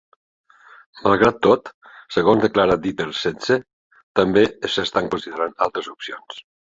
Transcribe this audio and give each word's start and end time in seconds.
Malgrat 1.07 1.35
tot, 1.47 1.67
segons 2.15 2.41
declara 2.45 2.77
Dieter 2.85 3.07
Zetsche, 3.17 3.57
també 4.21 4.43
s'estan 4.77 5.11
considerant 5.13 5.55
altres 5.67 5.91
opcions. 5.93 6.41